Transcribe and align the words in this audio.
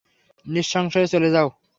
নিঃসংশয়ে 0.45 1.07
চলে 1.07 1.29
যাও। 1.35 1.47